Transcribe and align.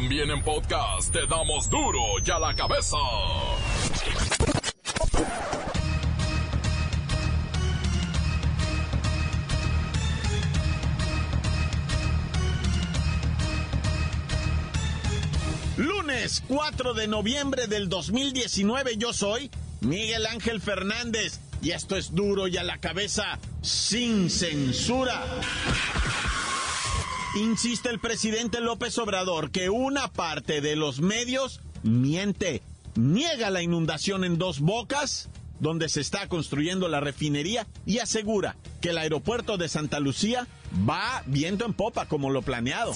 También 0.00 0.30
en 0.30 0.40
podcast 0.44 1.12
te 1.12 1.26
damos 1.26 1.68
duro 1.68 1.98
y 2.24 2.30
a 2.30 2.38
la 2.38 2.54
cabeza. 2.54 2.96
Lunes 15.76 16.44
4 16.46 16.94
de 16.94 17.08
noviembre 17.08 17.66
del 17.66 17.88
2019 17.88 18.98
yo 18.98 19.12
soy 19.12 19.50
Miguel 19.80 20.26
Ángel 20.26 20.60
Fernández 20.60 21.40
y 21.60 21.72
esto 21.72 21.96
es 21.96 22.14
duro 22.14 22.46
y 22.46 22.56
a 22.56 22.62
la 22.62 22.78
cabeza 22.78 23.40
sin 23.62 24.30
censura. 24.30 25.24
Insiste 27.34 27.90
el 27.90 27.98
presidente 27.98 28.60
López 28.60 28.96
Obrador 28.98 29.50
que 29.50 29.68
una 29.68 30.08
parte 30.08 30.60
de 30.60 30.76
los 30.76 31.00
medios 31.00 31.60
miente, 31.82 32.62
niega 32.96 33.50
la 33.50 33.62
inundación 33.62 34.24
en 34.24 34.38
dos 34.38 34.60
bocas, 34.60 35.28
donde 35.60 35.88
se 35.88 36.00
está 36.00 36.26
construyendo 36.28 36.88
la 36.88 37.00
refinería, 37.00 37.66
y 37.84 37.98
asegura 37.98 38.56
que 38.80 38.90
el 38.90 38.98
aeropuerto 38.98 39.58
de 39.58 39.68
Santa 39.68 40.00
Lucía 40.00 40.46
va 40.88 41.22
viento 41.26 41.66
en 41.66 41.74
popa 41.74 42.06
como 42.06 42.30
lo 42.30 42.42
planeado. 42.42 42.94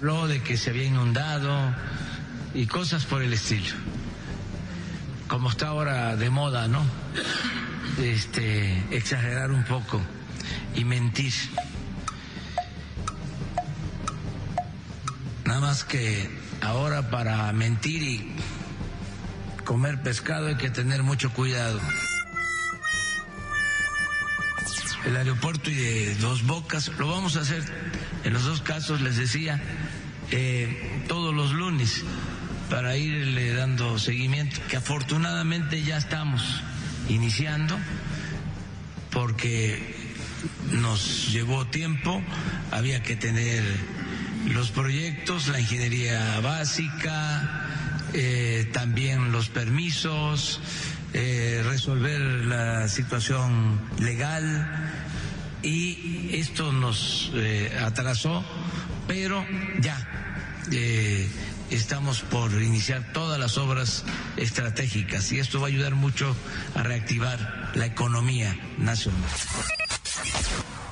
Lo 0.00 0.28
de 0.28 0.40
que 0.40 0.56
se 0.56 0.70
había 0.70 0.84
inundado 0.84 1.74
y 2.54 2.66
cosas 2.66 3.04
por 3.06 3.22
el 3.22 3.32
estilo. 3.32 3.74
Como 5.26 5.50
está 5.50 5.68
ahora 5.68 6.16
de 6.16 6.30
moda, 6.30 6.68
¿no? 6.68 6.82
Este, 8.00 8.84
exagerar 8.96 9.50
un 9.50 9.64
poco 9.64 10.00
y 10.76 10.84
mentir. 10.84 11.32
Nada 15.48 15.60
más 15.60 15.82
que 15.82 16.28
ahora 16.60 17.08
para 17.08 17.50
mentir 17.54 18.02
y 18.02 18.34
comer 19.64 20.02
pescado 20.02 20.48
hay 20.48 20.56
que 20.56 20.68
tener 20.68 21.02
mucho 21.02 21.32
cuidado. 21.32 21.80
El 25.06 25.16
aeropuerto 25.16 25.70
y 25.70 25.74
de 25.74 26.14
Dos 26.16 26.46
Bocas 26.46 26.88
lo 26.98 27.08
vamos 27.08 27.38
a 27.38 27.40
hacer 27.40 27.64
en 28.24 28.34
los 28.34 28.44
dos 28.44 28.60
casos, 28.60 29.00
les 29.00 29.16
decía, 29.16 29.58
eh, 30.32 31.02
todos 31.08 31.34
los 31.34 31.54
lunes 31.54 32.02
para 32.68 32.98
irle 32.98 33.54
dando 33.54 33.98
seguimiento, 33.98 34.60
que 34.68 34.76
afortunadamente 34.76 35.82
ya 35.82 35.96
estamos 35.96 36.62
iniciando 37.08 37.78
porque 39.10 39.96
nos 40.72 41.32
llevó 41.32 41.66
tiempo, 41.68 42.22
había 42.70 43.02
que 43.02 43.16
tener 43.16 43.64
los 44.46 44.70
proyectos, 44.70 45.48
la 45.48 45.60
ingeniería 45.60 46.40
básica, 46.40 47.66
eh, 48.14 48.70
también 48.72 49.32
los 49.32 49.48
permisos, 49.48 50.60
eh, 51.12 51.62
resolver 51.64 52.20
la 52.20 52.88
situación 52.88 53.80
legal 53.98 54.92
y 55.62 56.30
esto 56.36 56.72
nos 56.72 57.30
eh, 57.34 57.76
atrasó, 57.80 58.44
pero 59.06 59.44
ya 59.80 59.96
estamos 61.70 62.20
por 62.22 62.52
iniciar 62.62 63.12
todas 63.12 63.38
las 63.38 63.56
obras 63.56 64.04
estratégicas 64.36 65.32
y 65.32 65.38
esto 65.38 65.60
va 65.60 65.66
a 65.66 65.70
ayudar 65.70 65.94
mucho 65.94 66.36
a 66.74 66.82
reactivar 66.82 67.72
la 67.74 67.86
economía 67.86 68.54
nacional. 68.78 69.22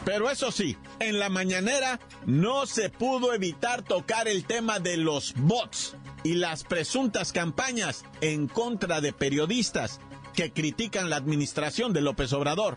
Pero 0.06 0.30
eso 0.30 0.52
sí, 0.52 0.76
en 1.00 1.18
la 1.18 1.28
mañanera 1.28 1.98
no 2.26 2.64
se 2.66 2.90
pudo 2.90 3.34
evitar 3.34 3.82
tocar 3.82 4.28
el 4.28 4.44
tema 4.44 4.78
de 4.78 4.96
los 4.96 5.34
bots 5.36 5.96
y 6.22 6.34
las 6.34 6.62
presuntas 6.62 7.32
campañas 7.32 8.04
en 8.20 8.46
contra 8.46 9.00
de 9.00 9.12
periodistas 9.12 9.98
que 10.32 10.52
critican 10.52 11.10
la 11.10 11.16
administración 11.16 11.92
de 11.92 12.02
López 12.02 12.32
Obrador. 12.32 12.76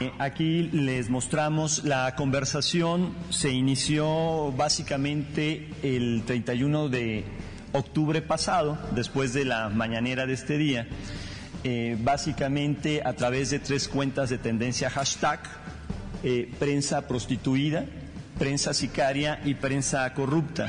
Eh, 0.00 0.10
aquí 0.18 0.70
les 0.72 1.10
mostramos 1.10 1.84
la 1.84 2.16
conversación, 2.16 3.14
se 3.28 3.50
inició 3.50 4.50
básicamente 4.52 5.68
el 5.82 6.22
31 6.24 6.88
de 6.88 7.26
octubre 7.72 8.22
pasado, 8.22 8.78
después 8.92 9.34
de 9.34 9.44
la 9.44 9.68
mañanera 9.68 10.24
de 10.24 10.32
este 10.32 10.56
día, 10.56 10.88
eh, 11.62 11.98
básicamente 12.00 13.02
a 13.04 13.12
través 13.12 13.50
de 13.50 13.58
tres 13.58 13.86
cuentas 13.86 14.30
de 14.30 14.38
tendencia 14.38 14.88
hashtag, 14.88 15.40
eh, 16.22 16.50
prensa 16.58 17.06
prostituida, 17.06 17.86
prensa 18.38 18.74
sicaria 18.74 19.40
y 19.44 19.54
prensa 19.54 20.12
corrupta. 20.14 20.68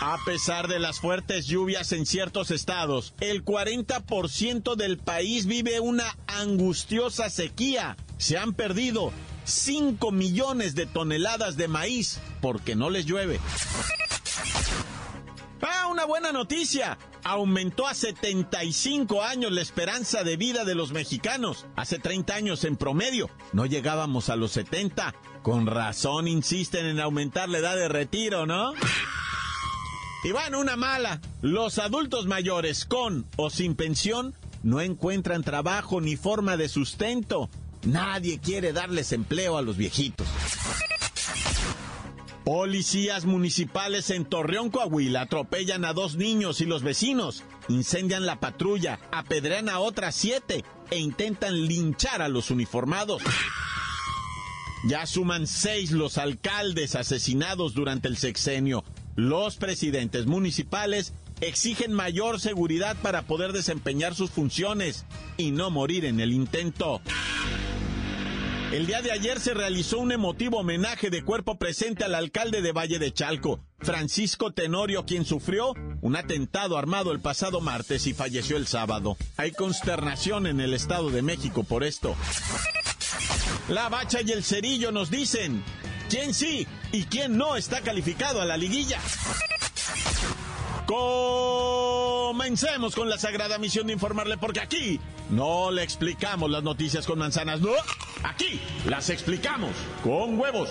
A 0.00 0.18
pesar 0.24 0.68
de 0.68 0.78
las 0.78 1.00
fuertes 1.00 1.46
lluvias 1.46 1.92
en 1.92 2.06
ciertos 2.06 2.50
estados, 2.50 3.14
el 3.20 3.44
40% 3.44 4.76
del 4.76 4.98
país 4.98 5.46
vive 5.46 5.80
una 5.80 6.16
angustiosa 6.26 7.30
sequía. 7.30 7.96
Se 8.18 8.36
han 8.36 8.52
perdido 8.52 9.12
5 9.44 10.12
millones 10.12 10.74
de 10.74 10.86
toneladas 10.86 11.56
de 11.56 11.68
maíz 11.68 12.20
porque 12.40 12.76
no 12.76 12.90
les 12.90 13.06
llueve. 13.06 13.40
Una 15.90 16.04
buena 16.04 16.32
noticia. 16.32 16.98
Aumentó 17.24 17.86
a 17.86 17.94
75 17.94 19.22
años 19.22 19.52
la 19.52 19.62
esperanza 19.62 20.24
de 20.24 20.36
vida 20.36 20.64
de 20.64 20.74
los 20.74 20.92
mexicanos. 20.92 21.66
Hace 21.76 21.98
30 21.98 22.34
años 22.34 22.64
en 22.64 22.76
promedio. 22.76 23.30
No 23.52 23.66
llegábamos 23.66 24.28
a 24.28 24.36
los 24.36 24.52
70. 24.52 25.14
Con 25.42 25.66
razón 25.66 26.28
insisten 26.28 26.86
en 26.86 27.00
aumentar 27.00 27.48
la 27.48 27.58
edad 27.58 27.76
de 27.76 27.88
retiro, 27.88 28.46
¿no? 28.46 28.74
Y 30.24 30.32
bueno, 30.32 30.58
una 30.60 30.76
mala. 30.76 31.20
Los 31.40 31.78
adultos 31.78 32.26
mayores 32.26 32.84
con 32.84 33.24
o 33.36 33.48
sin 33.48 33.76
pensión 33.76 34.34
no 34.62 34.80
encuentran 34.80 35.44
trabajo 35.44 36.00
ni 36.00 36.16
forma 36.16 36.56
de 36.56 36.68
sustento. 36.68 37.48
Nadie 37.84 38.40
quiere 38.40 38.72
darles 38.72 39.12
empleo 39.12 39.56
a 39.56 39.62
los 39.62 39.76
viejitos. 39.76 40.26
Policías 42.46 43.24
municipales 43.24 44.08
en 44.10 44.24
Torreón, 44.24 44.70
Coahuila, 44.70 45.22
atropellan 45.22 45.84
a 45.84 45.92
dos 45.92 46.14
niños 46.14 46.60
y 46.60 46.64
los 46.64 46.84
vecinos, 46.84 47.42
incendian 47.68 48.24
la 48.24 48.38
patrulla, 48.38 49.00
apedrean 49.10 49.68
a 49.68 49.80
otras 49.80 50.14
siete 50.14 50.64
e 50.92 50.98
intentan 51.00 51.66
linchar 51.66 52.22
a 52.22 52.28
los 52.28 52.52
uniformados. 52.52 53.20
Ya 54.88 55.06
suman 55.06 55.48
seis 55.48 55.90
los 55.90 56.18
alcaldes 56.18 56.94
asesinados 56.94 57.74
durante 57.74 58.06
el 58.06 58.16
sexenio. 58.16 58.84
Los 59.16 59.56
presidentes 59.56 60.26
municipales 60.26 61.14
exigen 61.40 61.92
mayor 61.92 62.38
seguridad 62.38 62.96
para 63.02 63.22
poder 63.22 63.52
desempeñar 63.52 64.14
sus 64.14 64.30
funciones 64.30 65.04
y 65.36 65.50
no 65.50 65.70
morir 65.70 66.04
en 66.04 66.20
el 66.20 66.32
intento. 66.32 67.00
El 68.72 68.86
día 68.86 69.00
de 69.00 69.12
ayer 69.12 69.38
se 69.38 69.54
realizó 69.54 69.98
un 69.98 70.10
emotivo 70.10 70.58
homenaje 70.58 71.08
de 71.08 71.22
cuerpo 71.22 71.56
presente 71.56 72.02
al 72.02 72.16
alcalde 72.16 72.62
de 72.62 72.72
Valle 72.72 72.98
de 72.98 73.12
Chalco, 73.12 73.60
Francisco 73.78 74.52
Tenorio, 74.52 75.06
quien 75.06 75.24
sufrió 75.24 75.72
un 76.00 76.16
atentado 76.16 76.76
armado 76.76 77.12
el 77.12 77.20
pasado 77.20 77.60
martes 77.60 78.08
y 78.08 78.12
falleció 78.12 78.56
el 78.56 78.66
sábado. 78.66 79.16
Hay 79.36 79.52
consternación 79.52 80.48
en 80.48 80.60
el 80.60 80.74
Estado 80.74 81.10
de 81.10 81.22
México 81.22 81.62
por 81.62 81.84
esto. 81.84 82.16
La 83.68 83.88
Bacha 83.88 84.20
y 84.22 84.32
el 84.32 84.42
Cerillo 84.42 84.90
nos 84.90 85.10
dicen 85.10 85.62
quién 86.10 86.34
sí 86.34 86.66
y 86.90 87.04
quién 87.04 87.36
no 87.38 87.56
está 87.56 87.82
calificado 87.82 88.40
a 88.40 88.44
la 88.44 88.56
liguilla. 88.56 88.98
Comencemos 90.86 92.94
con 92.94 93.08
la 93.08 93.18
sagrada 93.18 93.58
misión 93.58 93.88
de 93.88 93.92
informarle 93.92 94.38
porque 94.38 94.60
aquí 94.60 95.00
no 95.30 95.72
le 95.72 95.82
explicamos 95.82 96.48
las 96.50 96.62
noticias 96.62 97.06
con 97.06 97.18
manzanas, 97.18 97.60
no, 97.60 97.72
aquí 98.22 98.60
las 98.86 99.10
explicamos 99.10 99.72
con 100.04 100.38
huevos. 100.38 100.70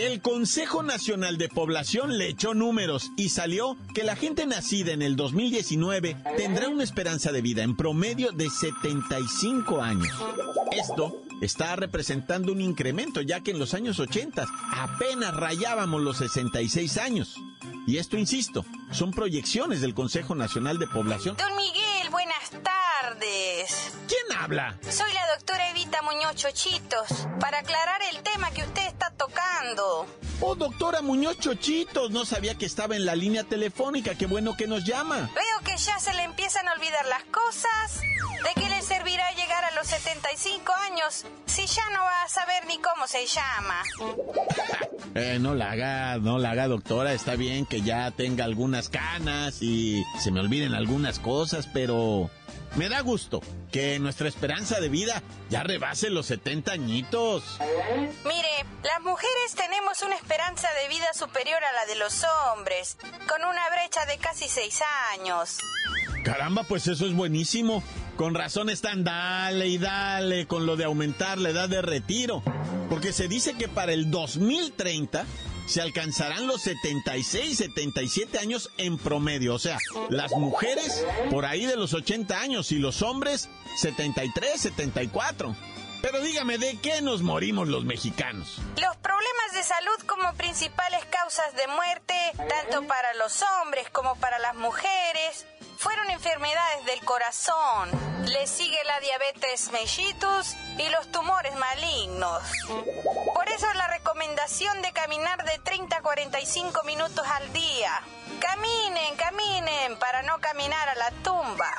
El 0.00 0.22
Consejo 0.22 0.82
Nacional 0.82 1.36
de 1.36 1.50
Población 1.50 2.16
le 2.16 2.26
echó 2.26 2.54
números 2.54 3.12
y 3.18 3.28
salió 3.28 3.76
que 3.94 4.02
la 4.02 4.16
gente 4.16 4.46
nacida 4.46 4.92
en 4.92 5.02
el 5.02 5.14
2019 5.14 6.16
tendrá 6.38 6.70
una 6.70 6.84
esperanza 6.84 7.32
de 7.32 7.42
vida 7.42 7.62
en 7.62 7.76
promedio 7.76 8.32
de 8.32 8.48
75 8.48 9.82
años. 9.82 10.08
Esto 10.72 11.20
está 11.42 11.76
representando 11.76 12.50
un 12.50 12.62
incremento, 12.62 13.20
ya 13.20 13.40
que 13.40 13.50
en 13.50 13.58
los 13.58 13.74
años 13.74 14.00
80 14.00 14.46
apenas 14.72 15.34
rayábamos 15.34 16.00
los 16.00 16.16
66 16.16 16.96
años. 16.96 17.36
Y 17.86 17.98
esto, 17.98 18.16
insisto, 18.16 18.64
son 18.92 19.10
proyecciones 19.10 19.82
del 19.82 19.92
Consejo 19.92 20.34
Nacional 20.34 20.78
de 20.78 20.86
Población. 20.86 21.36
Tardes. 23.10 23.92
¿Quién 24.06 24.38
habla? 24.38 24.76
Soy 24.88 25.12
la 25.12 25.26
doctora 25.34 25.70
Evita 25.70 26.02
Muñoz 26.02 26.34
Chochitos, 26.34 27.26
para 27.40 27.58
aclarar 27.58 28.00
el 28.12 28.22
tema 28.22 28.50
que 28.50 28.62
usted 28.62 28.86
está 28.86 29.10
tocando. 29.10 30.06
Oh, 30.40 30.54
doctora 30.54 31.02
Muñoz 31.02 31.38
Chochitos, 31.38 32.10
no 32.10 32.24
sabía 32.24 32.56
que 32.56 32.66
estaba 32.66 32.96
en 32.96 33.04
la 33.04 33.14
línea 33.14 33.44
telefónica, 33.44 34.14
qué 34.14 34.26
bueno 34.26 34.56
que 34.56 34.66
nos 34.66 34.84
llama. 34.84 35.30
Veo 35.34 35.64
que 35.64 35.76
ya 35.76 35.98
se 35.98 36.14
le 36.14 36.22
empiezan 36.24 36.68
a 36.68 36.72
olvidar 36.72 37.06
las 37.06 37.24
cosas. 37.24 38.00
¿De 38.00 38.60
qué 38.60 38.68
le 38.70 38.80
servirá 38.82 39.30
llegar 39.32 39.64
a 39.64 39.70
los 39.72 39.86
75 39.86 40.72
años 40.90 41.26
si 41.46 41.66
ya 41.66 41.90
no 41.90 42.02
va 42.02 42.22
a 42.22 42.28
saber 42.28 42.66
ni 42.66 42.78
cómo 42.78 43.06
se 43.06 43.26
llama? 43.26 43.82
Eh, 45.16 45.38
no 45.40 45.56
la 45.56 45.72
haga, 45.72 46.18
no 46.18 46.38
la 46.38 46.52
haga, 46.52 46.68
doctora. 46.68 47.12
Está 47.12 47.34
bien 47.34 47.66
que 47.66 47.82
ya 47.82 48.12
tenga 48.12 48.44
algunas 48.44 48.88
canas 48.88 49.60
y 49.60 50.04
se 50.20 50.30
me 50.30 50.38
olviden 50.38 50.72
algunas 50.72 51.18
cosas, 51.18 51.68
pero 51.72 52.30
me 52.76 52.88
da 52.88 53.00
gusto 53.00 53.40
que 53.72 53.98
nuestra 53.98 54.28
esperanza 54.28 54.80
de 54.80 54.88
vida 54.88 55.22
ya 55.48 55.62
rebase 55.62 56.10
los 56.10 56.26
70 56.26 56.72
añitos. 56.72 57.58
Mire, 58.24 58.48
las 58.82 59.00
mujeres 59.02 59.54
tenemos 59.54 60.02
una 60.02 60.16
esperanza 60.16 60.68
de 60.80 60.88
vida 60.88 61.12
superior 61.14 61.62
a 61.62 61.72
la 61.72 61.86
de 61.86 61.96
los 61.96 62.24
hombres, 62.54 62.96
con 63.28 63.44
una 63.44 63.68
brecha 63.70 64.06
de 64.06 64.18
casi 64.18 64.48
6 64.48 64.80
años. 65.18 65.58
Caramba, 66.24 66.64
pues 66.64 66.86
eso 66.86 67.06
es 67.06 67.14
buenísimo. 67.14 67.82
Con 68.16 68.34
razón 68.34 68.68
están 68.68 69.02
dale 69.02 69.66
y 69.68 69.78
dale 69.78 70.46
con 70.46 70.66
lo 70.66 70.76
de 70.76 70.84
aumentar 70.84 71.38
la 71.38 71.50
edad 71.50 71.68
de 71.68 71.80
retiro. 71.80 72.42
Porque 72.90 73.12
se 73.12 73.28
dice 73.28 73.54
que 73.54 73.68
para 73.68 73.92
el 73.92 74.10
2030 74.10 75.24
se 75.70 75.80
alcanzarán 75.80 76.48
los 76.48 76.62
76, 76.62 77.58
77 77.58 78.38
años 78.40 78.70
en 78.76 78.98
promedio. 78.98 79.54
O 79.54 79.58
sea, 79.60 79.78
las 80.08 80.32
mujeres 80.32 81.06
por 81.30 81.44
ahí 81.44 81.64
de 81.64 81.76
los 81.76 81.94
80 81.94 82.40
años 82.40 82.72
y 82.72 82.78
los 82.78 83.02
hombres 83.02 83.48
73, 83.76 84.60
74. 84.60 85.54
Pero 86.02 86.20
dígame, 86.22 86.58
¿de 86.58 86.78
qué 86.80 87.02
nos 87.02 87.22
morimos 87.22 87.68
los 87.68 87.84
mexicanos? 87.84 88.58
Los 88.80 88.96
problemas 88.96 89.52
de 89.52 89.62
salud 89.62 90.06
como 90.06 90.32
principales 90.34 91.04
causas 91.04 91.54
de 91.54 91.66
muerte, 91.68 92.14
tanto 92.36 92.86
para 92.88 93.14
los 93.14 93.44
hombres 93.62 93.88
como 93.90 94.16
para 94.16 94.38
las 94.40 94.56
mujeres, 94.56 95.46
fueron 95.76 96.10
enfermedades 96.10 96.84
del 96.86 97.00
corazón. 97.04 97.90
Le 98.26 98.46
sigue 98.46 98.78
la 98.86 98.98
diabetes 99.00 99.70
mellitus 99.72 100.56
y 100.78 100.88
los 100.90 101.12
tumores 101.12 101.54
malignos. 101.56 102.42
Eso 103.60 103.68
la 103.74 103.88
recomendación 103.88 104.80
de 104.80 104.90
caminar 104.92 105.44
de 105.44 105.58
30 105.62 105.94
a 105.94 106.00
45 106.00 106.82
minutos 106.86 107.22
al 107.26 107.52
día. 107.52 107.90
Caminen, 108.40 109.14
caminen 109.18 109.98
para 109.98 110.22
no 110.22 110.38
caminar 110.40 110.88
a 110.88 110.94
la 110.94 111.10
tumba. 111.22 111.70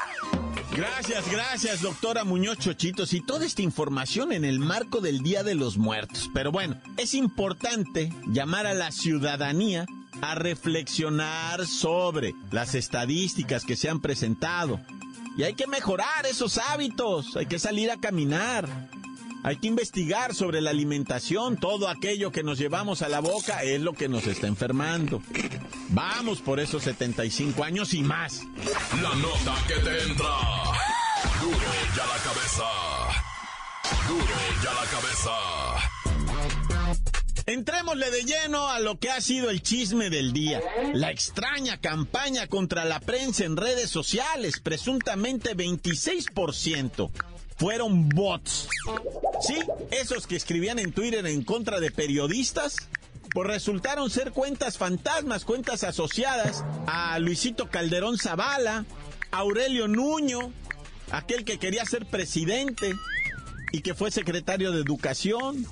Gracias, 0.76 1.28
gracias, 1.32 1.82
doctora 1.82 2.24
Muñoz 2.24 2.60
Chochitos. 2.60 3.14
Y 3.14 3.22
toda 3.22 3.48
esta 3.48 3.64
información 3.64 4.32
en 4.32 4.46
el 4.46 4.60
marco 4.60 5.02
del 5.02 5.24
Día 5.24 5.42
de 5.42 5.56
los 5.56 5.78
Muertos. 5.78 6.30
Pero 6.36 6.52
bueno, 6.52 6.80
es 6.98 7.16
importante 7.16 8.14
llamar 8.28 8.68
a 8.68 8.76
la 8.76 8.92
ciudadanía 8.92 9.88
a 10.22 10.36
reflexionar 10.36 11.66
sobre 11.66 12.36
las 12.52 12.76
estadísticas 12.76 13.66
que 13.66 13.76
se 13.76 13.90
han 13.90 14.02
presentado. 14.02 14.80
Y 15.36 15.42
hay 15.42 15.56
que 15.56 15.66
mejorar 15.66 16.28
esos 16.28 16.60
hábitos, 16.60 17.36
hay 17.38 17.48
que 17.48 17.58
salir 17.58 17.90
a 17.90 17.98
caminar, 17.98 18.70
hay 19.44 19.58
que 19.58 19.68
investigar 19.68 20.36
sobre 20.36 20.62
la 20.62 20.70
alimentación, 20.70 21.58
todo 21.58 21.90
aquello 21.90 22.32
que 22.32 22.44
nos 22.44 22.58
llevamos 22.58 23.02
a 23.02 23.10
la 23.10 23.20
boca 23.20 23.64
es 23.64 23.82
lo 23.82 23.94
que 23.94 24.08
nos 24.08 24.28
está 24.28 24.48
enfermando. 24.48 25.22
Vamos 25.90 26.42
por 26.42 26.60
esos 26.60 26.84
75 26.84 27.64
años 27.64 27.94
y 27.94 28.04
más. 28.04 28.44
La 29.02 29.16
nota 29.16 29.56
que 29.68 29.76
te 29.76 30.04
entra. 30.04 30.38
Duro 31.42 31.58
ya 31.96 32.06
la 32.06 32.18
cabeza. 32.24 32.64
Duro 34.08 34.36
ya 34.64 34.74
la 34.74 34.86
cabeza. 34.90 35.32
Entrémosle 37.48 38.12
de 38.12 38.24
lleno 38.24 38.70
a 38.70 38.80
lo 38.80 39.00
que 39.00 39.10
ha 39.10 39.20
sido 39.20 39.50
el 39.50 39.64
chisme 39.64 40.10
del 40.10 40.32
día. 40.32 40.62
La 40.94 41.10
extraña 41.12 41.78
campaña 41.78 42.48
contra 42.48 42.86
la 42.86 43.00
prensa 43.00 43.44
en 43.44 43.58
redes 43.58 43.90
sociales, 43.90 44.60
presuntamente 44.62 45.58
26%. 45.58 47.10
Fueron 47.62 48.10
bots. 48.10 48.68
Sí, 49.40 49.60
esos 49.92 50.26
que 50.26 50.36
escribían 50.36 50.80
en 50.80 50.92
Twitter 50.92 51.24
en 51.28 51.44
contra 51.44 51.80
de 51.80 51.92
periodistas, 51.92 52.90
pues 53.36 53.48
resultaron 53.48 54.10
ser 54.10 54.32
cuentas 54.32 54.80
fantasmas, 54.80 55.46
cuentas 55.46 55.84
asociadas 55.84 56.66
a 56.88 57.20
Luisito 57.20 57.70
Calderón 57.70 58.18
Zavala, 58.18 58.86
Aurelio 59.30 59.88
Nuño, 59.88 60.52
aquel 61.12 61.46
que 61.46 61.60
quería 61.60 61.86
ser 61.86 62.08
presidente 62.08 62.96
y 63.72 63.82
que 63.82 63.94
fue 63.94 64.10
secretario 64.10 64.72
de 64.72 64.82
Educación, 64.82 65.64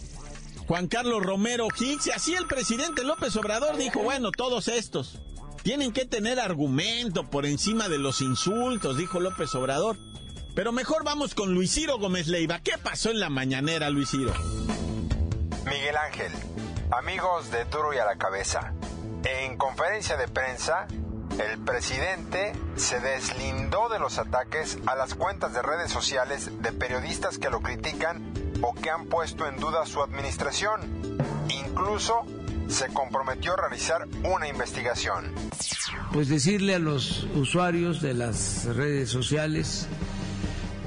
Juan 0.68 0.88
Carlos 0.89 1.24
Romero 1.24 1.69
Hicks, 1.75 2.06
y 2.06 2.12
así 2.12 2.36
el 2.36 2.45
presidente 2.45 3.03
López 3.03 3.36
Obrador 3.36 3.77
dijo, 3.77 4.03
bueno, 4.03 4.30
todos 4.30 4.68
estos 4.68 5.18
tienen 5.63 5.91
que 5.91 6.06
tener 6.06 6.39
argumento 6.39 7.27
por 7.31 7.47
encima 7.47 7.89
de 7.89 7.97
los 7.97 8.21
insultos, 8.21 8.95
dijo 8.95 9.19
López 9.19 9.56
Obrador. 9.56 9.97
Pero 10.56 10.72
mejor 10.72 11.04
vamos 11.04 11.36
con 11.36 11.54
Luis 11.54 11.74
Ciro 11.74 11.98
Gómez 11.98 12.28
Leiva. 12.28 12.60
¿Qué 12.60 12.74
pasó 12.81 13.12
en 13.12 13.19
la 13.19 13.30
mañanera, 13.30 13.90
Luis 13.90 14.10
Ciro? 14.10 14.34
Miguel 15.66 15.98
Ángel, 15.98 16.31
amigos 16.92 17.51
de 17.51 17.66
Duro 17.66 17.94
y 17.94 17.98
a 17.98 18.06
la 18.06 18.18
Cabeza, 18.18 18.74
en 19.24 19.57
conferencia 19.57 20.18
de 20.18 20.28
prensa, 20.28 20.88
el 21.40 21.60
presidente 21.60 22.54
se 22.75 23.00
deslindó 23.00 23.88
de 23.90 24.00
los 24.00 24.18
ataques 24.18 24.78
a 24.88 24.96
las 24.96 25.13
cuentas 25.13 25.54
de 25.54 25.62
redes 25.62 25.92
sociales 25.92 26.50
de 26.62 26.72
periodistas 26.72 27.38
que 27.38 27.50
lo 27.50 27.62
critican 27.62 28.34
o 28.62 28.74
que 28.74 28.90
han 28.90 29.06
puesto 29.06 29.48
en 29.48 29.57
duda 29.57 29.86
su 29.86 30.01
administración. 30.01 30.81
Incluso 31.50 32.25
se 32.68 32.88
comprometió 32.88 33.54
a 33.54 33.57
realizar 33.57 34.07
una 34.24 34.48
investigación. 34.48 35.34
Pues 36.12 36.30
decirle 36.30 36.75
a 36.75 36.80
los 36.80 37.25
usuarios 37.36 38.01
de 38.01 38.13
las 38.13 38.66
redes 38.66 39.10
sociales 39.10 39.88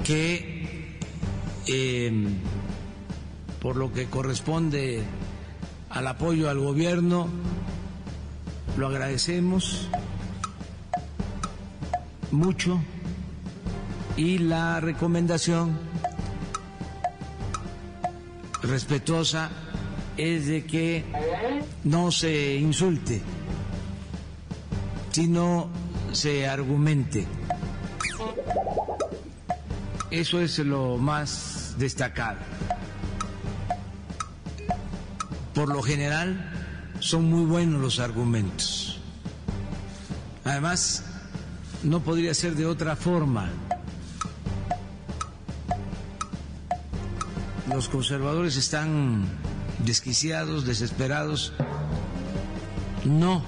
que 0.03 0.97
em, 1.67 2.35
por 3.61 3.75
lo 3.77 3.93
que 3.93 4.07
corresponde 4.07 5.01
al 5.89 6.07
apoyo 6.07 6.49
al 6.49 6.59
gobierno, 6.59 7.29
lo 8.77 8.87
agradecemos 8.87 9.87
mucho 12.31 12.81
y 14.17 14.39
la 14.39 14.79
recomendación 14.79 15.77
respetuosa 18.63 19.51
es 20.17 20.47
de 20.47 20.65
que 20.65 21.03
no 21.83 22.11
se 22.11 22.55
insulte, 22.55 23.21
sino 25.11 25.69
se 26.11 26.47
argumente. 26.47 27.25
Eso 30.13 30.39
es 30.39 30.59
lo 30.59 30.99
más 30.99 31.73
destacado. 31.79 32.37
Por 35.55 35.69
lo 35.69 35.81
general 35.81 36.51
son 36.99 37.31
muy 37.31 37.45
buenos 37.45 37.81
los 37.81 37.99
argumentos. 37.99 38.99
Además, 40.43 41.03
no 41.81 42.01
podría 42.01 42.35
ser 42.35 42.53
de 42.53 42.67
otra 42.67 42.95
forma. 42.95 43.49
Los 47.67 47.89
conservadores 47.89 48.55
están 48.55 49.25
desquiciados, 49.79 50.63
desesperados. 50.67 51.53
No 53.03 53.43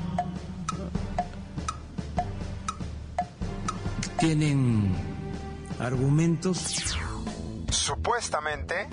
tienen 4.18 5.15
argumentos. 5.80 6.98
Supuestamente, 7.70 8.88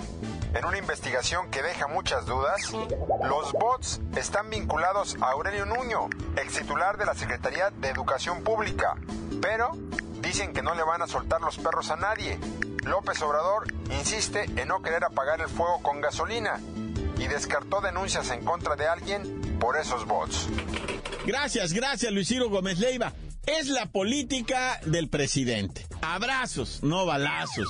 en 0.53 0.65
una 0.65 0.77
investigación 0.77 1.49
que 1.49 1.61
deja 1.61 1.87
muchas 1.87 2.25
dudas, 2.25 2.71
los 3.23 3.51
bots 3.53 4.01
están 4.15 4.49
vinculados 4.49 5.15
a 5.21 5.31
Aurelio 5.31 5.65
Nuño, 5.65 6.09
ex 6.35 6.53
titular 6.59 6.97
de 6.97 7.05
la 7.05 7.13
Secretaría 7.13 7.69
de 7.69 7.89
Educación 7.89 8.43
Pública, 8.43 8.95
pero 9.41 9.71
dicen 10.21 10.53
que 10.53 10.61
no 10.61 10.75
le 10.75 10.83
van 10.83 11.01
a 11.01 11.07
soltar 11.07 11.41
los 11.41 11.57
perros 11.57 11.89
a 11.91 11.95
nadie. 11.95 12.39
López 12.85 13.21
Obrador 13.21 13.71
insiste 13.91 14.43
en 14.43 14.67
no 14.67 14.81
querer 14.81 15.03
apagar 15.05 15.39
el 15.41 15.47
fuego 15.47 15.81
con 15.81 16.01
gasolina 16.01 16.59
y 17.17 17.27
descartó 17.27 17.79
denuncias 17.81 18.29
en 18.31 18.43
contra 18.43 18.75
de 18.75 18.87
alguien 18.87 19.57
por 19.59 19.77
esos 19.77 20.05
bots. 20.05 20.49
Gracias, 21.25 21.71
gracias 21.71 22.11
Luis 22.11 22.27
Ciro 22.27 22.49
Gómez 22.49 22.79
Leiva. 22.79 23.13
Es 23.59 23.69
la 23.69 23.85
política 23.87 24.79
del 24.85 25.07
presidente. 25.09 25.85
Abrazos, 26.01 26.81
no 26.83 27.05
balazos. 27.05 27.67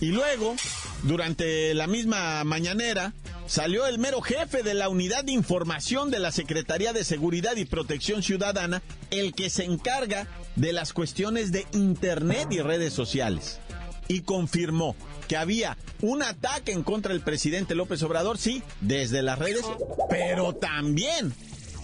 Y 0.00 0.06
luego, 0.06 0.56
Durante 1.02 1.72
la 1.72 1.86
misma 1.86 2.44
mañanera, 2.44 3.14
salió 3.46 3.86
el 3.86 3.98
mero 3.98 4.20
jefe 4.20 4.62
de 4.62 4.74
la 4.74 4.90
Unidad 4.90 5.24
de 5.24 5.32
Información 5.32 6.10
de 6.10 6.18
la 6.18 6.30
Secretaría 6.30 6.92
de 6.92 7.04
Seguridad 7.04 7.56
y 7.56 7.64
Protección 7.64 8.22
Ciudadana, 8.22 8.82
el 9.10 9.34
que 9.34 9.48
se 9.48 9.64
encarga 9.64 10.26
de 10.56 10.74
las 10.74 10.92
cuestiones 10.92 11.52
de 11.52 11.66
Internet 11.72 12.48
y 12.50 12.60
redes 12.60 12.92
sociales. 12.92 13.60
Y 14.08 14.20
confirmó 14.22 14.94
que 15.26 15.38
había 15.38 15.78
un 16.02 16.22
ataque 16.22 16.72
en 16.72 16.82
contra 16.82 17.14
del 17.14 17.22
presidente 17.22 17.74
López 17.74 18.02
Obrador, 18.02 18.36
sí, 18.36 18.62
desde 18.82 19.22
las 19.22 19.38
redes, 19.38 19.64
pero 20.10 20.54
también 20.54 21.32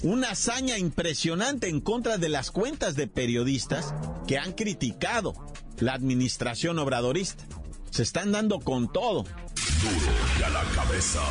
una 0.02 0.30
hazaña 0.30 0.78
impresionante 0.78 1.68
en 1.68 1.80
contra 1.80 2.18
de 2.18 2.28
las 2.28 2.50
cuentas 2.50 2.96
de 2.96 3.06
periodistas 3.06 3.94
que 4.26 4.38
han 4.38 4.52
criticado 4.52 5.34
la 5.78 5.94
administración 5.94 6.78
obradorista. 6.78 7.44
Se 7.90 8.02
están 8.02 8.32
dando 8.32 8.60
con 8.60 8.92
todo. 8.92 9.24
Duro 9.24 10.12
y 10.38 10.42
a 10.42 10.50
la 10.50 10.64
cabeza. 10.74 11.22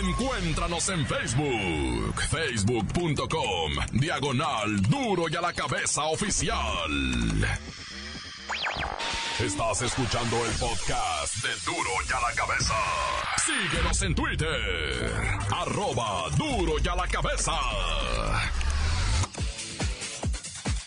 Encuéntranos 0.00 0.88
en 0.88 1.06
Facebook, 1.06 2.20
facebook.com, 2.28 3.72
diagonal 3.92 4.82
Duro 4.82 5.28
y 5.30 5.36
a 5.36 5.40
la 5.40 5.52
cabeza 5.52 6.04
oficial. 6.06 6.58
Estás 9.38 9.82
escuchando 9.82 10.46
el 10.46 10.52
podcast 10.52 11.34
de 11.42 11.50
Duro 11.66 11.90
y 12.08 12.12
a 12.12 12.20
la 12.20 12.32
cabeza. 12.34 12.74
Síguenos 13.44 14.00
en 14.00 14.14
Twitter, 14.14 15.38
arroba 15.54 16.30
Duro 16.38 16.76
y 16.82 16.88
a 16.88 16.96
la 16.96 17.06
cabeza. 17.06 17.52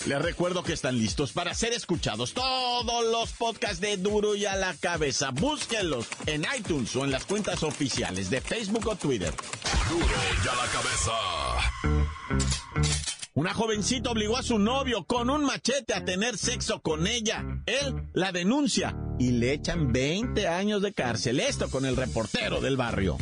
Les 0.08 0.20
recuerdo 0.20 0.63
que 0.63 0.74
están 0.74 0.98
listos 0.98 1.32
para 1.32 1.53
ser 1.53 1.74
escuchados 1.74 2.34
todos 2.34 3.06
los 3.12 3.34
podcasts 3.34 3.79
de 3.82 3.98
Duro 3.98 4.34
y 4.34 4.48
a 4.48 4.56
la 4.56 4.74
cabeza. 4.74 5.29
Búsquenlos 5.29 6.08
en 6.25 6.44
iTunes 6.58 6.96
o 6.96 7.06
en 7.06 7.12
las 7.12 7.25
cuentas 7.25 7.62
oficiales 7.62 8.32
de 8.32 8.41
Facebook 8.41 8.88
o 8.88 8.96
Twitter. 8.96 9.32
Duro 9.89 10.06
y 10.44 10.48
a 10.48 10.56
la 10.56 10.65
cabeza. 10.72 12.59
Una 13.39 13.53
jovencita 13.53 14.12
obligó 14.12 14.36
a 14.36 14.43
su 14.43 14.60
novio 14.60 15.05
con 15.05 15.29
un 15.29 15.46
machete 15.46 15.93
a 15.93 16.03
tener 16.03 16.38
sexo 16.38 16.81
con 16.81 17.08
ella. 17.08 17.46
Él 17.67 18.03
la 18.12 18.34
denuncia 18.34 18.98
y 19.17 19.31
le 19.31 19.53
echan 19.53 19.93
20 19.93 20.46
años 20.50 20.81
de 20.81 20.91
cárcel. 20.91 21.39
Esto 21.39 21.69
con 21.69 21.86
el 21.86 21.96
reportero 21.96 22.60
del 22.60 22.75
barrio. 22.75 23.17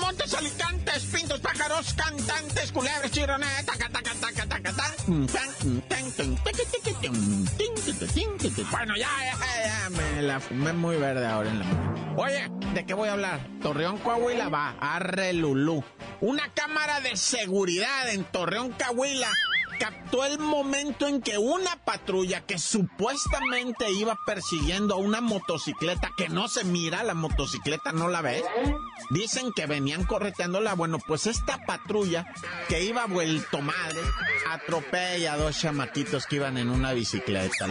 Montes, 0.00 0.34
alicantes, 0.34 1.04
pintos, 1.12 1.40
pájaros, 1.40 1.94
cantantes, 1.94 2.70
culebres, 2.70 3.10
chirones, 3.10 3.66
taca, 3.66 3.88
taca, 3.88 4.12
taca, 4.20 4.46
taca, 4.46 4.72
Bueno, 8.70 8.96
ya, 8.96 9.08
ya, 9.24 9.36
ya, 9.64 9.90
me 9.90 10.22
la 10.22 10.38
fumé 10.38 10.72
muy 10.72 10.96
verde 10.96 11.26
ahora 11.26 11.50
en 11.50 11.58
la 11.58 11.66
Oye, 12.16 12.48
¿de 12.72 12.86
qué 12.86 12.94
voy 12.94 13.08
a 13.08 13.14
hablar? 13.14 13.40
Torreón, 13.60 13.98
Coahuila, 13.98 14.48
va, 14.48 14.76
arre 14.78 15.32
Lulú. 15.32 15.82
Una 16.20 16.52
cámara 16.52 17.00
de 17.00 17.16
seguridad 17.16 18.10
en 18.10 18.24
Torreón, 18.24 18.72
Coahuila 18.72 19.30
captó 19.78 20.26
el 20.26 20.38
momento 20.38 21.08
en 21.08 21.22
que 21.22 21.38
una 21.38 21.82
patrulla 21.82 22.42
que 22.42 22.58
supuestamente 22.58 23.90
iba 23.90 24.18
persiguiendo 24.26 24.94
a 24.94 24.98
una 24.98 25.22
motocicleta 25.22 26.10
que 26.18 26.28
no 26.28 26.48
se 26.48 26.64
mira, 26.64 27.02
la 27.02 27.14
motocicleta 27.14 27.92
no 27.92 28.08
la 28.08 28.20
ves, 28.20 28.44
dicen 29.08 29.52
que 29.56 29.64
venían 29.64 30.04
correteándola. 30.04 30.74
Bueno, 30.74 30.98
pues 30.98 31.26
esta 31.26 31.64
patrulla 31.64 32.26
que 32.68 32.84
iba 32.84 33.06
vuelto 33.06 33.62
madre 33.62 34.00
atropella 34.50 35.32
a 35.32 35.36
dos 35.38 35.58
chamaquitos 35.58 36.26
que 36.26 36.36
iban 36.36 36.58
en 36.58 36.68
una 36.68 36.92
bicicleta, 36.92 37.66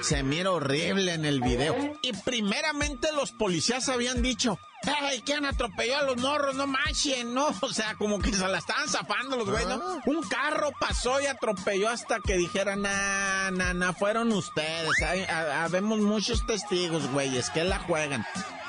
se 0.00 0.22
mira 0.22 0.50
horrible 0.52 1.12
en 1.12 1.26
el 1.26 1.42
video. 1.42 1.76
Y 2.00 2.14
primeramente 2.24 3.12
los 3.12 3.32
policías 3.32 3.90
habían 3.90 4.22
dicho, 4.22 4.58
¡Ay, 4.86 5.22
quién 5.24 5.44
atropelló 5.44 5.98
a 5.98 6.02
los 6.02 6.16
morros! 6.18 6.54
¡No 6.54 6.66
manchen! 6.66 7.34
¿No? 7.34 7.48
O 7.60 7.72
sea, 7.72 7.94
como 7.96 8.18
que 8.18 8.32
se 8.32 8.46
la 8.46 8.58
estaban 8.58 8.88
zafando 8.88 9.36
los 9.36 9.48
güeyes, 9.48 9.68
¿no? 9.68 10.00
Un 10.06 10.22
carro 10.22 10.70
pasó 10.78 11.20
y 11.20 11.26
atropelló 11.26 11.88
hasta 11.88 12.18
que 12.20 12.36
dijeran, 12.36 12.82
na, 12.82 13.50
na, 13.50 13.74
na, 13.74 13.92
fueron 13.92 14.32
ustedes. 14.32 15.02
Habemos 15.28 15.98
muchos 15.98 16.46
testigos, 16.46 17.10
güeyes, 17.10 17.50
que 17.50 17.64
la 17.64 17.78
juegan. 17.78 18.24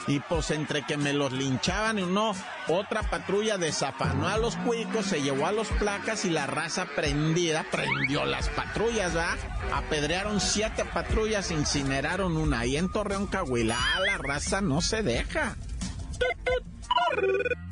Y 0.07 0.19
pues 0.21 0.49
entre 0.49 0.81
que 0.81 0.97
me 0.97 1.13
los 1.13 1.31
linchaban 1.31 1.99
y 1.99 2.03
no, 2.03 2.33
otra 2.67 3.03
patrulla 3.03 3.59
desafanó 3.59 4.27
a 4.27 4.37
los 4.37 4.55
cuicos, 4.55 5.05
se 5.05 5.21
llevó 5.21 5.45
a 5.45 5.51
los 5.51 5.67
placas 5.67 6.25
y 6.25 6.31
la 6.31 6.47
raza 6.47 6.87
prendida 6.95 7.63
prendió 7.71 8.25
las 8.25 8.49
patrullas, 8.49 9.15
¿va? 9.15 9.37
Apedrearon 9.71 10.41
siete 10.41 10.83
patrullas, 10.83 11.51
incineraron 11.51 12.37
una. 12.37 12.65
Y 12.65 12.77
en 12.77 12.91
Torreón 12.91 13.27
Cahuilá 13.27 13.77
la 14.03 14.17
raza 14.17 14.61
no 14.61 14.81
se 14.81 15.03
deja. 15.03 15.55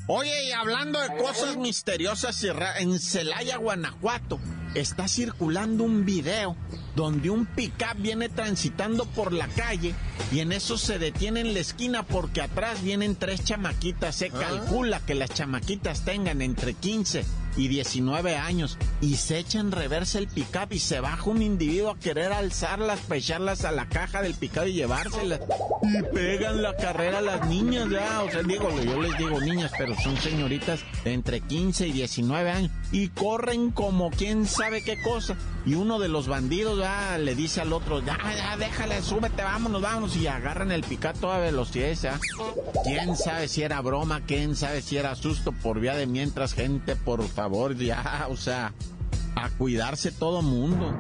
Oye, 0.08 0.46
y 0.46 0.52
hablando 0.52 1.00
de 1.00 1.18
cosas 1.18 1.58
misteriosas, 1.58 2.42
en 2.80 2.98
Celaya, 3.00 3.58
Guanajuato, 3.58 4.40
está 4.74 5.08
circulando 5.08 5.84
un 5.84 6.06
video 6.06 6.56
donde 6.98 7.30
un 7.30 7.46
pickup 7.46 7.96
viene 7.98 8.28
transitando 8.28 9.06
por 9.06 9.32
la 9.32 9.48
calle 9.48 9.94
y 10.32 10.40
en 10.40 10.52
eso 10.52 10.80
se 10.80 10.98
detiene 10.98 11.42
en 11.42 11.54
la 11.54 11.60
esquina 11.60 12.02
porque 12.02 12.42
atrás 12.42 12.82
vienen 12.82 13.16
tres 13.16 13.44
chamaquitas. 13.44 14.16
Se 14.16 14.32
ah. 14.34 14.40
calcula 14.40 15.00
que 15.02 15.14
las 15.14 15.30
chamaquitas 15.30 16.04
tengan 16.04 16.42
entre 16.42 16.74
15 16.74 17.24
y 17.56 17.68
19 17.68 18.36
años 18.36 18.80
y 19.00 19.16
se 19.16 19.38
echa 19.38 19.60
en 19.60 19.72
reversa 19.72 20.18
el 20.18 20.28
pickup 20.28 20.72
y 20.74 20.80
se 20.80 21.00
baja 21.00 21.30
un 21.30 21.44
individuo 21.44 21.92
a 21.92 22.00
querer 22.00 22.34
alzarlas, 22.34 23.00
pecharlas 23.02 23.64
a 23.64 23.72
la 23.72 23.88
caja 23.88 24.24
del 24.24 24.34
pickup 24.34 24.66
y 24.66 24.74
llevárselas. 24.74 25.40
Y 25.84 26.02
pegan 26.16 26.64
la 26.64 26.76
carrera 26.76 27.20
a 27.20 27.22
las 27.22 27.48
niñas 27.48 27.90
ya, 27.92 28.24
o 28.24 28.32
sea, 28.32 28.42
digo, 28.42 28.70
yo 28.84 29.00
les 29.00 29.16
digo 29.20 29.40
niñas, 29.40 29.72
pero 29.78 29.96
son 30.02 30.18
señoritas 30.18 30.80
de 31.04 31.14
entre 31.14 31.42
15 31.42 31.88
y 31.88 31.92
19 31.92 32.50
años 32.50 32.72
y 32.92 33.10
corren 33.10 33.70
como 33.70 34.10
quién 34.10 34.48
sabe 34.48 34.84
qué 34.84 35.00
cosa. 35.04 35.38
Y 35.68 35.76
uno 35.76 36.00
de 36.00 36.08
los 36.08 36.30
bandidos 36.30 36.80
ya 36.80 37.18
le 37.18 37.36
dice 37.36 37.60
al 37.60 37.74
otro, 37.74 38.00
ya, 38.00 38.18
ya, 38.38 38.56
déjale, 38.56 39.02
súbete, 39.02 39.44
vámonos, 39.44 39.82
vámonos. 39.82 40.16
Y 40.16 40.26
agarran 40.26 40.72
el 40.72 40.82
pickup 40.82 41.26
a 41.26 41.40
velocidad. 41.40 41.92
¿ya? 41.92 42.18
¿Quién 42.86 43.18
sabe 43.18 43.50
si 43.50 43.64
era 43.64 43.82
broma? 43.82 44.22
¿Quién 44.26 44.56
sabe 44.56 44.82
si 44.82 44.96
era 44.96 45.14
susto 45.16 45.52
por 45.52 45.82
vía 45.82 45.94
de 45.94 46.08
mientras? 46.08 46.54
Gente, 46.54 46.96
por 46.96 47.22
favor, 47.28 47.76
ya, 47.76 48.28
o 48.30 48.38
sea, 48.38 48.74
a 49.36 49.50
cuidarse 49.50 50.14
todo 50.14 50.42
mundo. 50.42 50.98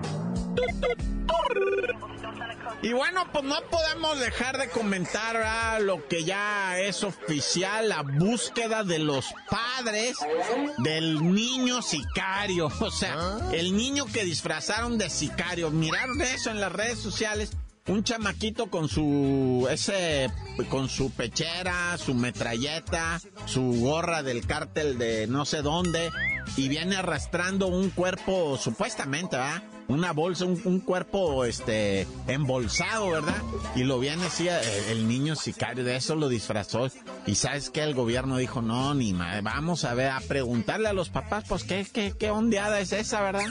Y 2.81 2.93
bueno, 2.93 3.25
pues 3.31 3.43
no 3.43 3.57
podemos 3.69 4.19
dejar 4.19 4.57
de 4.57 4.69
comentar 4.69 5.81
lo 5.81 6.07
que 6.07 6.23
ya 6.23 6.79
es 6.79 7.03
oficial, 7.03 7.89
la 7.89 8.03
búsqueda 8.03 8.83
de 8.83 8.99
los 8.99 9.25
padres 9.49 10.17
del 10.77 11.33
niño 11.33 11.81
sicario. 11.81 12.71
O 12.87 12.91
sea, 12.91 13.15
ah. 13.17 13.49
el 13.51 13.75
niño 13.75 14.05
que 14.05 14.23
disfrazaron 14.23 14.97
de 14.97 15.09
sicario. 15.09 15.71
Miraron 15.71 16.21
eso 16.21 16.51
en 16.51 16.61
las 16.61 16.71
redes 16.71 16.99
sociales. 16.99 17.51
Un 17.87 18.03
chamaquito 18.03 18.69
con 18.69 18.87
su 18.87 19.67
ese 19.69 20.31
con 20.69 20.87
su 20.89 21.11
pechera, 21.11 21.97
su 21.97 22.13
metralleta, 22.13 23.19
su 23.45 23.81
gorra 23.81 24.23
del 24.23 24.45
cártel 24.45 24.97
de 24.97 25.27
no 25.27 25.45
sé 25.45 25.61
dónde 25.61 26.11
y 26.55 26.69
viene 26.69 26.95
arrastrando 26.95 27.67
un 27.67 27.89
cuerpo 27.89 28.57
supuestamente, 28.57 29.37
¿verdad? 29.37 29.63
una 29.87 30.11
bolsa, 30.11 30.45
un, 30.45 30.79
cuerpo 30.81 31.45
este 31.45 32.07
embolsado, 32.27 33.09
¿verdad? 33.09 33.37
Y 33.75 33.83
lo 33.83 33.99
viene 33.99 34.25
así 34.25 34.47
el, 34.89 35.07
niño 35.07 35.35
sicario, 35.35 35.83
de 35.83 35.95
eso 35.95 36.15
lo 36.15 36.27
disfrazó. 36.27 36.89
Y 37.25 37.35
sabes 37.35 37.69
que 37.69 37.83
el 37.83 37.93
gobierno 37.93 38.37
dijo, 38.37 38.61
no, 38.61 38.93
ni 38.93 39.13
más, 39.13 39.41
vamos 39.43 39.85
a 39.85 39.93
ver, 39.93 40.11
a 40.11 40.19
preguntarle 40.19 40.89
a 40.89 40.93
los 40.93 41.09
papás, 41.09 41.45
pues 41.47 41.63
qué, 41.63 41.85
qué, 41.91 42.13
qué 42.17 42.29
ondeada 42.29 42.79
es 42.79 42.91
esa, 42.91 43.21
¿verdad? 43.21 43.45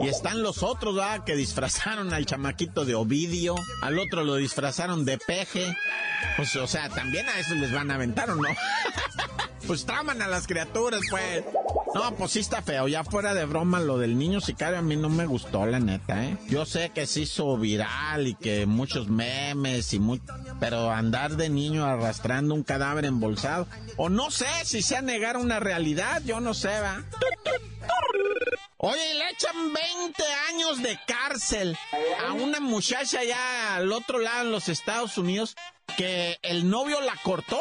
Y 0.00 0.08
están 0.08 0.42
los 0.42 0.62
otros, 0.62 0.96
¿verdad? 0.96 1.24
Que 1.24 1.36
disfrazaron 1.36 2.12
al 2.12 2.26
chamaquito 2.26 2.84
de 2.84 2.94
Ovidio, 2.94 3.54
al 3.82 3.98
otro 3.98 4.24
lo 4.24 4.36
disfrazaron 4.36 5.04
de 5.04 5.18
peje. 5.18 5.76
Pues, 6.36 6.54
o 6.56 6.66
sea, 6.66 6.88
también 6.88 7.28
a 7.28 7.38
eso 7.38 7.54
les 7.54 7.72
van 7.72 7.90
a 7.90 7.94
aventar, 7.94 8.30
¿o 8.30 8.36
no? 8.36 8.48
pues 9.66 9.84
traman 9.84 10.22
a 10.22 10.28
las 10.28 10.46
criaturas, 10.46 11.00
pues. 11.10 11.44
No, 11.94 12.14
pues 12.16 12.32
sí 12.32 12.40
está 12.40 12.62
feo. 12.62 12.88
Ya 12.88 13.04
fuera 13.04 13.34
de 13.34 13.44
broma, 13.44 13.80
lo 13.80 13.98
del 13.98 14.18
niño 14.18 14.40
sicario 14.40 14.78
a 14.78 14.82
mí 14.82 14.96
no 14.96 15.08
me 15.08 15.26
gustó, 15.26 15.66
la 15.66 15.78
neta, 15.78 16.24
¿eh? 16.24 16.36
Yo 16.48 16.64
sé 16.64 16.90
que 16.90 17.06
se 17.06 17.20
hizo 17.20 17.56
viral 17.58 18.26
y 18.26 18.34
que 18.34 18.66
muchos 18.66 19.08
memes 19.08 19.92
y 19.92 19.98
muy... 19.98 20.20
Pero 20.58 20.90
andar 20.90 21.36
de 21.36 21.50
niño 21.50 21.84
arrastrando 21.84 22.54
un 22.54 22.62
cadáver 22.62 23.04
embolsado. 23.04 23.66
O 23.96 24.08
no 24.08 24.30
sé 24.30 24.46
si 24.64 24.80
sea 24.80 25.02
negar 25.02 25.36
una 25.36 25.60
realidad, 25.60 26.22
yo 26.24 26.40
no 26.40 26.54
sé, 26.54 26.80
va. 26.80 27.04
Oye, 28.78 29.14
le 29.14 29.30
echan 29.30 29.72
20 29.72 30.24
años 30.48 30.82
de 30.82 30.98
cárcel 31.06 31.78
a 32.26 32.32
una 32.32 32.58
muchacha 32.58 33.20
allá 33.20 33.76
al 33.76 33.92
otro 33.92 34.18
lado 34.18 34.46
en 34.46 34.50
los 34.50 34.68
Estados 34.68 35.18
Unidos 35.18 35.54
que 35.96 36.38
el 36.42 36.68
novio 36.68 37.00
la 37.00 37.14
cortó 37.22 37.60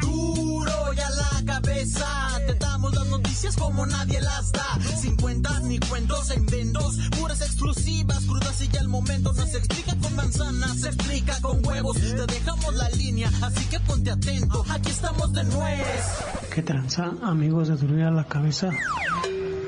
Duro 0.00 0.92
ya 0.94 1.10
la 1.10 1.44
cabeza. 1.46 2.29
Damos 2.58 2.94
las 2.94 3.06
noticias 3.08 3.56
como 3.56 3.86
nadie 3.86 4.20
las 4.20 4.52
da. 4.52 4.78
Sin 5.00 5.16
cuentas 5.16 5.62
ni 5.62 5.78
cuentos 5.78 6.30
en 6.30 6.46
vendos. 6.46 6.96
Puras 7.18 7.40
exclusivas, 7.40 8.24
crudas 8.24 8.60
y 8.62 8.68
ya 8.68 8.80
el 8.80 8.88
momento. 8.88 9.32
No 9.32 9.46
se 9.46 9.58
explica 9.58 9.96
con 9.96 10.14
manzanas, 10.16 10.80
se 10.80 10.88
explica 10.88 11.40
con 11.40 11.64
huevos. 11.64 11.96
Te 11.98 12.26
dejamos 12.26 12.74
la 12.74 12.88
línea, 12.90 13.30
así 13.42 13.64
que 13.66 13.80
ponte 13.80 14.10
atento. 14.10 14.64
Aquí 14.68 14.90
estamos 14.90 15.32
de 15.32 15.44
nuez. 15.44 16.20
¿Qué 16.54 16.62
tranza, 16.62 17.12
amigos 17.22 17.68
de 17.68 17.76
Duro 17.76 17.96
ya 17.96 18.10
la 18.10 18.24
cabeza? 18.24 18.70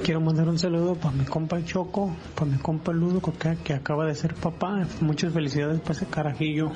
Quiero 0.05 0.21
mandar 0.21 0.49
un 0.49 0.59
saludo 0.59 0.97
para 0.97 1.15
mi 1.15 1.25
compa 1.25 1.65
Choco, 1.65 2.17
para 2.35 2.51
mi 2.51 2.59
compa 2.59 2.93
Ludo, 2.93 3.21
que, 3.21 3.57
que 3.63 3.73
acaba 3.73 4.05
de 4.05 4.17
ser 4.17 4.35
papá. 4.35 4.85
Muchas 5.01 5.33
felicidades 5.33 5.81
para 5.81 5.93
ese 5.93 6.07
carajillo. 6.07 6.73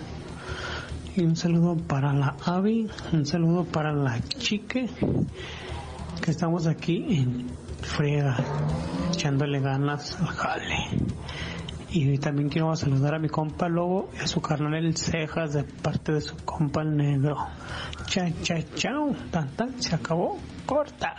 Y 1.16 1.24
un 1.24 1.34
saludo 1.34 1.76
para 1.76 2.12
la 2.12 2.36
Avi, 2.44 2.88
un 3.12 3.24
saludo 3.26 3.64
para 3.64 3.92
la 3.92 4.20
Chique, 4.20 4.88
que 6.22 6.30
estamos 6.30 6.66
aquí 6.66 7.18
en 7.18 7.46
friega, 7.82 8.36
echándole 9.12 9.60
ganas 9.60 10.20
al 10.20 10.26
jale. 10.26 10.76
Y 11.90 12.18
también 12.18 12.48
quiero 12.48 12.74
saludar 12.76 13.14
a 13.14 13.18
mi 13.18 13.28
compa 13.28 13.68
Lobo 13.68 14.10
y 14.14 14.22
a 14.22 14.26
su 14.26 14.40
carnal 14.40 14.74
el 14.74 14.96
Cejas 14.96 15.54
de 15.54 15.64
parte 15.64 16.12
de 16.12 16.20
su 16.20 16.36
compa 16.44 16.82
el 16.82 16.96
Negro. 16.96 17.36
Cha, 18.06 18.30
cha, 18.42 18.56
chao. 18.74 19.14
Tan, 19.30 19.48
tan, 19.56 19.82
se 19.82 19.94
acabó. 19.94 20.38
Corta. 20.66 21.14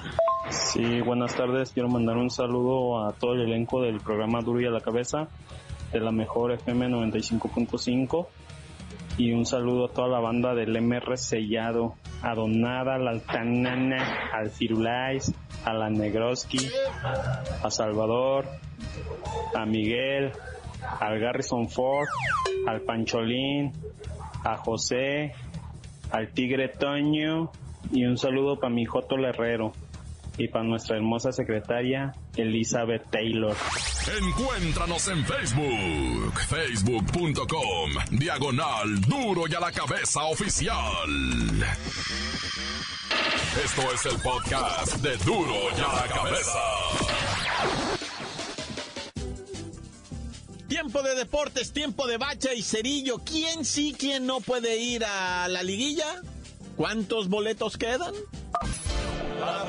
Sí, 0.49 1.01
buenas 1.01 1.35
tardes. 1.35 1.71
Quiero 1.71 1.89
mandar 1.89 2.17
un 2.17 2.29
saludo 2.29 3.05
a 3.05 3.13
todo 3.13 3.33
el 3.33 3.41
elenco 3.41 3.81
del 3.81 3.99
programa 3.99 4.41
Duro 4.41 4.61
y 4.61 4.65
a 4.65 4.69
la 4.69 4.81
Cabeza 4.81 5.27
de 5.91 5.99
la 5.99 6.11
mejor 6.11 6.51
FM 6.51 6.89
95.5 6.89 8.27
y 9.17 9.33
un 9.33 9.45
saludo 9.45 9.85
a 9.85 9.89
toda 9.89 10.07
la 10.07 10.19
banda 10.19 10.53
del 10.53 10.79
MR 10.79 11.17
Sellado, 11.17 11.95
a 12.21 12.33
Donada, 12.33 12.95
a 12.95 12.97
la 12.97 13.11
Altanana, 13.11 14.29
al 14.33 14.49
Firulais, 14.49 15.33
a 15.65 15.73
la 15.73 15.89
Negroski, 15.89 16.69
a 17.63 17.69
Salvador, 17.69 18.45
a 19.55 19.65
Miguel, 19.65 20.31
al 20.99 21.19
Garrison 21.19 21.69
Ford, 21.69 22.07
al 22.67 22.81
Pancholín, 22.81 23.73
a 24.43 24.57
José, 24.57 25.33
al 26.11 26.31
Tigre 26.33 26.69
Toño 26.69 27.51
y 27.91 28.05
un 28.05 28.17
saludo 28.17 28.59
para 28.59 28.73
mi 28.73 28.85
Joto 28.85 29.17
Herrero 29.17 29.73
y 30.37 30.47
para 30.47 30.63
nuestra 30.63 30.97
hermosa 30.97 31.31
secretaria 31.31 32.13
Elizabeth 32.35 33.09
Taylor. 33.09 33.55
Encuéntranos 34.21 35.07
en 35.07 35.25
Facebook, 35.25 36.39
facebook.com, 36.47 37.91
diagonal 38.11 39.01
duro 39.01 39.43
y 39.49 39.55
a 39.55 39.59
la 39.59 39.71
cabeza 39.71 40.23
oficial. 40.25 41.09
Esto 43.63 43.81
es 43.93 44.05
el 44.05 44.21
podcast 44.21 44.97
de 44.97 45.17
duro 45.17 45.55
y 45.75 45.81
a 45.81 45.93
la 45.93 46.07
cabeza. 46.13 46.59
Tiempo 50.67 51.01
de 51.01 51.15
deportes, 51.15 51.73
tiempo 51.73 52.05
de 52.05 52.17
bacha 52.17 52.53
y 52.53 52.61
cerillo. 52.61 53.19
¿Quién 53.25 53.65
sí, 53.65 53.95
quién 53.97 54.27
no 54.27 54.41
puede 54.41 54.77
ir 54.77 55.03
a 55.05 55.47
la 55.47 55.63
liguilla? 55.63 56.21
¿Cuántos 56.75 57.29
boletos 57.29 57.77
quedan? 57.77 58.13
A 59.41 59.63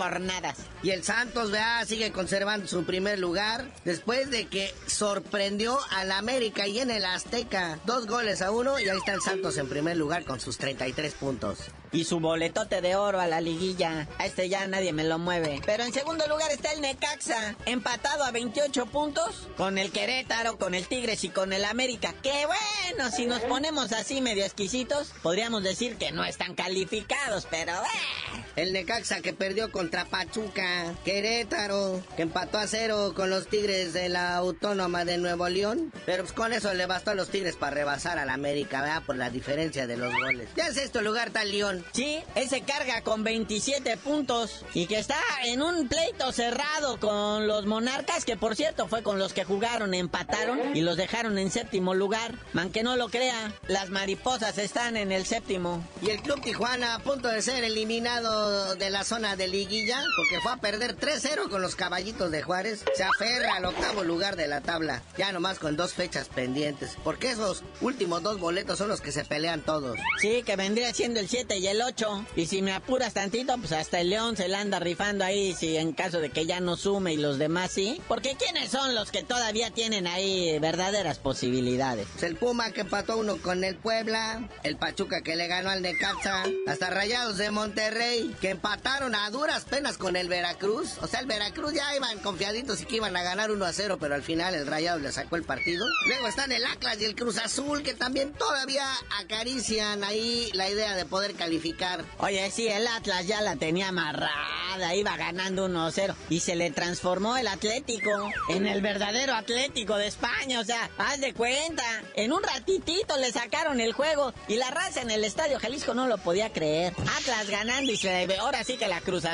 jornadas. 0.00 0.56
Y 0.82 0.90
el 0.90 1.04
Santos, 1.04 1.50
vea, 1.50 1.84
sigue 1.84 2.10
conservando 2.10 2.66
su 2.66 2.84
primer 2.84 3.18
lugar 3.18 3.70
después 3.84 4.30
de 4.30 4.46
que 4.46 4.74
sorprendió 4.86 5.78
al 5.90 6.10
América 6.10 6.66
y 6.66 6.78
en 6.78 6.90
el 6.90 7.04
Azteca. 7.04 7.78
Dos 7.84 8.06
goles 8.06 8.40
a 8.40 8.50
uno 8.50 8.80
y 8.80 8.88
ahí 8.88 8.96
está 8.96 9.12
el 9.12 9.20
Santos 9.20 9.58
en 9.58 9.68
primer 9.68 9.98
lugar 9.98 10.24
con 10.24 10.40
sus 10.40 10.56
33 10.56 11.12
puntos. 11.14 11.58
Y 11.92 12.04
su 12.04 12.20
boletote 12.20 12.80
de 12.80 12.96
oro 12.96 13.20
a 13.20 13.26
la 13.26 13.40
liguilla. 13.40 14.08
A 14.18 14.26
este 14.26 14.48
ya 14.48 14.66
nadie 14.68 14.92
me 14.92 15.04
lo 15.04 15.18
mueve. 15.18 15.60
Pero 15.66 15.82
en 15.82 15.92
segundo 15.92 16.26
lugar 16.28 16.50
está 16.50 16.72
el 16.72 16.80
Necaxa, 16.80 17.56
empatado 17.66 18.24
a 18.24 18.30
28 18.30 18.86
puntos 18.86 19.48
con 19.56 19.76
el 19.76 19.90
Querétaro, 19.90 20.56
con 20.56 20.74
el 20.74 20.86
Tigres 20.86 21.24
y 21.24 21.28
con 21.28 21.52
el 21.52 21.64
América. 21.64 22.14
Que 22.22 22.46
bueno, 22.46 23.10
si 23.10 23.26
nos 23.26 23.40
ponemos 23.42 23.92
así 23.92 24.20
medio 24.20 24.44
exquisitos, 24.44 25.12
podríamos 25.22 25.62
decir 25.62 25.96
que 25.96 26.12
no 26.12 26.24
están 26.24 26.54
calificados, 26.54 27.46
pero... 27.50 27.72
Eh. 27.72 28.44
El 28.56 28.72
Necaxa 28.72 29.20
que 29.20 29.32
perdió 29.32 29.70
contra 29.90 30.04
Pachuca, 30.04 30.94
Querétaro, 31.04 32.00
que 32.14 32.22
empató 32.22 32.58
a 32.58 32.68
cero 32.68 33.12
con 33.16 33.28
los 33.28 33.48
Tigres 33.48 33.92
de 33.92 34.08
la 34.08 34.36
Autónoma 34.36 35.04
de 35.04 35.18
Nuevo 35.18 35.48
León. 35.48 35.92
Pero 36.06 36.22
pues 36.22 36.32
con 36.32 36.52
eso 36.52 36.72
le 36.74 36.86
bastó 36.86 37.10
a 37.10 37.14
los 37.14 37.28
Tigres 37.28 37.56
para 37.56 37.74
rebasar 37.74 38.16
al 38.16 38.30
América, 38.30 38.82
¿verdad? 38.82 39.02
Por 39.04 39.16
la 39.16 39.30
diferencia 39.30 39.88
de 39.88 39.96
los 39.96 40.14
goles. 40.14 40.48
Ya 40.54 40.68
en 40.68 40.74
sexto 40.74 41.02
lugar 41.02 41.28
está 41.28 41.42
el 41.42 41.50
León. 41.50 41.84
Sí, 41.90 42.20
ese 42.36 42.60
carga 42.60 43.00
con 43.00 43.24
27 43.24 43.96
puntos 43.96 44.64
y 44.74 44.86
que 44.86 45.00
está 45.00 45.18
en 45.46 45.60
un 45.60 45.88
pleito 45.88 46.30
cerrado 46.30 47.00
con 47.00 47.48
los 47.48 47.66
Monarcas, 47.66 48.24
que 48.24 48.36
por 48.36 48.54
cierto 48.54 48.86
fue 48.86 49.02
con 49.02 49.18
los 49.18 49.32
que 49.32 49.42
jugaron, 49.42 49.92
empataron 49.92 50.76
y 50.76 50.82
los 50.82 50.96
dejaron 50.96 51.36
en 51.36 51.50
séptimo 51.50 51.94
lugar. 51.94 52.36
Man 52.52 52.70
que 52.70 52.84
no 52.84 52.94
lo 52.94 53.08
crea, 53.08 53.52
las 53.66 53.90
mariposas 53.90 54.56
están 54.58 54.96
en 54.96 55.10
el 55.10 55.26
séptimo. 55.26 55.84
Y 56.00 56.10
el 56.10 56.22
Club 56.22 56.40
Tijuana 56.42 56.94
a 56.94 57.00
punto 57.00 57.26
de 57.26 57.42
ser 57.42 57.64
eliminado 57.64 58.76
de 58.76 58.90
la 58.90 59.02
zona 59.02 59.34
de 59.34 59.48
liguilla 59.48 59.79
porque 60.16 60.40
fue 60.42 60.52
a 60.52 60.56
perder 60.56 60.96
3-0 60.96 61.48
con 61.48 61.62
los 61.62 61.74
caballitos 61.74 62.30
de 62.30 62.42
Juárez. 62.42 62.84
Se 62.94 63.02
aferra 63.02 63.54
al 63.56 63.64
octavo 63.64 64.04
lugar 64.04 64.36
de 64.36 64.46
la 64.46 64.60
tabla, 64.60 65.02
ya 65.16 65.32
nomás 65.32 65.58
con 65.58 65.76
dos 65.76 65.94
fechas 65.94 66.28
pendientes, 66.28 66.96
porque 67.02 67.30
esos 67.30 67.62
últimos 67.80 68.22
dos 68.22 68.38
boletos 68.38 68.78
son 68.78 68.88
los 68.88 69.00
que 69.00 69.12
se 69.12 69.24
pelean 69.24 69.62
todos. 69.62 69.98
Sí, 70.20 70.42
que 70.44 70.56
vendría 70.56 70.92
siendo 70.92 71.20
el 71.20 71.28
7 71.28 71.58
y 71.58 71.66
el 71.66 71.80
8. 71.80 72.26
Y 72.36 72.46
si 72.46 72.62
me 72.62 72.72
apuras 72.72 73.14
tantito, 73.14 73.56
pues 73.58 73.72
hasta 73.72 74.00
el 74.00 74.10
León 74.10 74.36
se 74.36 74.48
la 74.48 74.60
anda 74.60 74.80
rifando 74.80 75.24
ahí, 75.24 75.54
si 75.54 75.76
en 75.76 75.92
caso 75.92 76.20
de 76.20 76.30
que 76.30 76.46
ya 76.46 76.60
no 76.60 76.76
sume 76.76 77.14
y 77.14 77.16
los 77.16 77.38
demás 77.38 77.70
sí. 77.70 78.00
Porque 78.06 78.36
¿quiénes 78.36 78.70
son 78.70 78.94
los 78.94 79.10
que 79.10 79.22
todavía 79.22 79.70
tienen 79.70 80.06
ahí 80.06 80.58
verdaderas 80.58 81.18
posibilidades? 81.18 82.06
Pues 82.12 82.24
el 82.24 82.36
Puma 82.36 82.70
que 82.72 82.82
empató 82.82 83.16
uno 83.16 83.38
con 83.38 83.64
el 83.64 83.76
Puebla, 83.76 84.48
el 84.62 84.76
Pachuca 84.76 85.22
que 85.22 85.36
le 85.36 85.46
ganó 85.46 85.70
al 85.70 85.82
Necaxa, 85.82 86.44
hasta 86.66 86.90
Rayados 86.90 87.38
de 87.38 87.50
Monterrey 87.50 88.34
que 88.40 88.50
empataron 88.50 89.14
a 89.14 89.30
duras 89.30 89.64
penas 89.70 89.96
con 89.96 90.16
el 90.16 90.28
Veracruz. 90.28 90.98
O 91.00 91.06
sea, 91.06 91.20
el 91.20 91.26
Veracruz 91.26 91.72
ya 91.72 91.94
iban 91.94 92.18
confiaditos 92.18 92.82
y 92.82 92.84
que 92.84 92.96
iban 92.96 93.16
a 93.16 93.22
ganar 93.22 93.50
1 93.50 93.64
a 93.64 93.72
0, 93.72 93.98
pero 94.00 94.14
al 94.14 94.22
final 94.22 94.54
el 94.54 94.66
Rayado 94.66 94.98
le 94.98 95.12
sacó 95.12 95.36
el 95.36 95.44
partido. 95.44 95.86
Luego 96.06 96.26
están 96.26 96.52
el 96.52 96.66
Atlas 96.66 97.00
y 97.00 97.04
el 97.04 97.14
Cruz 97.14 97.38
Azul 97.38 97.82
que 97.82 97.94
también 97.94 98.32
todavía 98.32 98.84
acarician 99.20 100.02
ahí 100.04 100.50
la 100.54 100.68
idea 100.68 100.96
de 100.96 101.04
poder 101.04 101.34
calificar. 101.34 102.04
Oye, 102.18 102.50
sí, 102.50 102.68
el 102.68 102.86
Atlas 102.86 103.26
ya 103.26 103.40
la 103.40 103.56
tenía 103.56 103.88
amarrada, 103.88 104.94
iba 104.94 105.16
ganando 105.16 105.68
1-0 105.68 106.14
y 106.28 106.40
se 106.40 106.56
le 106.56 106.70
transformó 106.70 107.36
el 107.36 107.46
Atlético 107.46 108.10
en 108.48 108.66
el 108.66 108.82
verdadero 108.82 109.34
Atlético 109.34 109.96
de 109.96 110.08
España, 110.08 110.60
o 110.60 110.64
sea, 110.64 110.90
haz 110.98 111.20
de 111.20 111.32
cuenta, 111.32 111.84
en 112.14 112.32
un 112.32 112.42
ratitito 112.42 113.16
le 113.18 113.30
sacaron 113.32 113.80
el 113.80 113.92
juego 113.92 114.32
y 114.48 114.56
la 114.56 114.70
raza 114.70 115.02
en 115.02 115.10
el 115.10 115.24
Estadio 115.24 115.60
Jalisco 115.60 115.94
no 115.94 116.06
lo 116.06 116.18
podía 116.18 116.52
creer. 116.52 116.92
Atlas 117.18 117.48
ganando 117.48 117.92
y 117.92 117.96
se 117.96 118.08
debe, 118.08 118.38
ahora 118.38 118.64
sí 118.64 118.76
que 118.76 118.88
la 118.88 119.00
Cruz 119.00 119.24